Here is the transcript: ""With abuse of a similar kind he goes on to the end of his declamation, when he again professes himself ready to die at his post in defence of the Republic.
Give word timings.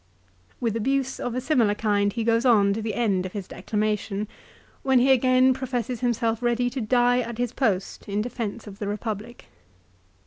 ""With 0.59 0.75
abuse 0.75 1.19
of 1.19 1.35
a 1.35 1.41
similar 1.41 1.75
kind 1.75 2.11
he 2.11 2.23
goes 2.23 2.43
on 2.43 2.73
to 2.73 2.81
the 2.81 2.95
end 2.95 3.23
of 3.27 3.33
his 3.33 3.47
declamation, 3.47 4.27
when 4.81 4.97
he 4.97 5.11
again 5.11 5.53
professes 5.53 5.99
himself 5.99 6.41
ready 6.41 6.71
to 6.71 6.81
die 6.81 7.19
at 7.19 7.37
his 7.37 7.53
post 7.53 8.09
in 8.09 8.19
defence 8.23 8.65
of 8.65 8.79
the 8.79 8.87
Republic. 8.87 9.45